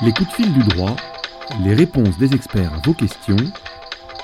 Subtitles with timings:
[0.00, 0.94] Les coups de fil du droit,
[1.64, 3.36] les réponses des experts à vos questions,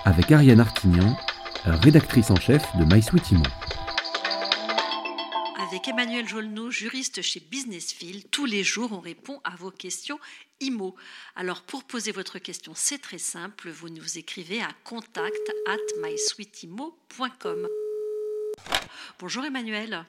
[0.04, 1.16] avec Ariane Artignan,
[1.64, 3.42] rédactrice en chef de MySweetImo.
[5.68, 10.20] Avec Emmanuel Jolneau, juriste chez Businessfield, tous les jours on répond à vos questions
[10.60, 10.94] IMO.
[11.34, 15.76] Alors pour poser votre question, c'est très simple, vous nous écrivez à contact at.
[19.18, 20.04] Bonjour Emmanuel.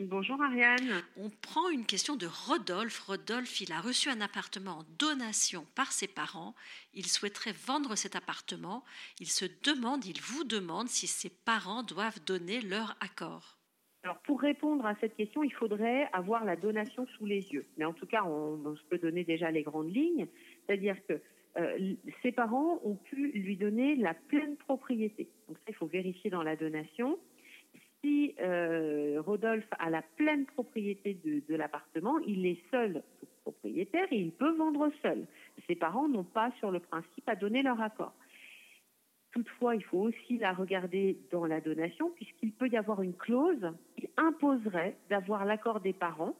[0.00, 1.02] Bonjour Ariane.
[1.16, 3.00] On prend une question de Rodolphe.
[3.00, 6.54] Rodolphe, il a reçu un appartement en donation par ses parents.
[6.94, 8.84] Il souhaiterait vendre cet appartement.
[9.18, 13.58] Il se demande, il vous demande si ses parents doivent donner leur accord.
[14.04, 17.66] Alors pour répondre à cette question, il faudrait avoir la donation sous les yeux.
[17.76, 20.28] Mais en tout cas, on, peut donner déjà les grandes lignes.
[20.64, 21.20] C'est-à-dire que
[21.56, 25.28] euh, ses parents ont pu lui donner la pleine propriété.
[25.48, 27.18] Donc ça, il faut vérifier dans la donation
[29.38, 33.04] Rodolphe a la pleine propriété de, l'appartement, il est seul
[33.42, 35.26] propriétaire et il peut vendre seul.
[35.68, 38.12] Ses parents n'ont pas, sur le principe, à donner leur accord.
[39.30, 43.72] Toutefois, il faut aussi la regarder dans la donation, puisqu'il peut y avoir une clause
[43.96, 46.34] qui imposerait d'avoir l'accord des parents.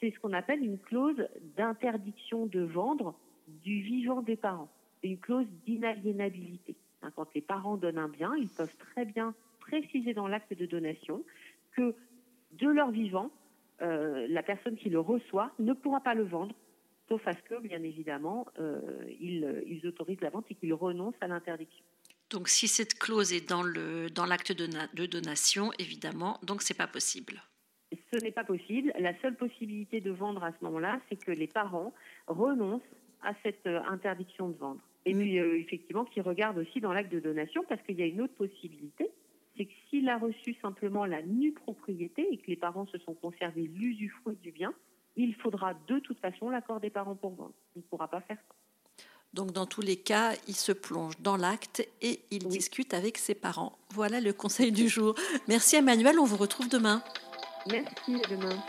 [0.00, 4.68] C'est ce qu'on appelle une clause d'interdiction de vendre du vivant des parents.
[5.02, 6.76] Une clause d'inaliénabilité.
[7.16, 11.24] Quand les parents donnent un bien, ils peuvent très bien préciser dans l'acte de donation
[11.72, 11.94] que
[12.60, 13.30] de leur vivant,
[13.80, 16.54] euh, la personne qui le reçoit ne pourra pas le vendre,
[17.08, 18.80] sauf à ce que, bien évidemment, euh,
[19.20, 21.84] ils, autorisent la vente et qu'ils renoncent à l'interdiction.
[22.30, 27.40] Donc, si cette clause est dans l'acte de, de, donation, évidemment, donc c'est pas possible.
[28.12, 28.92] Ce n'est pas possible.
[28.98, 31.94] La seule possibilité de vendre à ce moment-là, c'est que les parents
[32.26, 32.82] renoncent
[33.22, 34.80] à cette euh, interdiction de vendre.
[35.06, 38.20] Et puis, effectivement, qu'ils regardent aussi dans l'acte de donation, parce qu'il y a une
[38.20, 39.10] autre possibilité,
[39.98, 44.36] s'il a reçu simplement la nue propriété et que les parents se sont conservés l'usufruit
[44.42, 44.72] du bien,
[45.16, 47.54] il faudra de toute façon l'accord des parents pour vendre.
[47.74, 48.54] Il ne pourra pas faire ça.
[49.34, 53.34] Donc dans tous les cas, il se plonge dans l'acte et il discute avec ses
[53.34, 53.78] parents.
[53.90, 55.14] Voilà le conseil du jour.
[55.48, 57.02] Merci Emmanuel, on vous retrouve demain.
[57.70, 58.62] Merci, à demain.